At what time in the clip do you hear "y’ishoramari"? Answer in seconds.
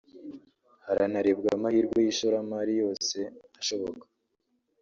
2.05-2.73